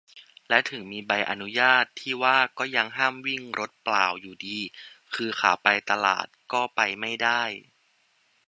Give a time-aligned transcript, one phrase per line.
[0.49, 4.59] และถึงมีใบอนุญาตที่ว่าก็ยังห้ามวิ่งรถเปล่าอยู่ดี
[5.15, 7.43] คือขาไปตลาดก็ไปไม่ได้